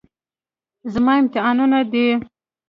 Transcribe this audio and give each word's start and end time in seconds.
زما 0.93 1.13
امتحانونه 1.21 1.79
دي. 1.91 2.07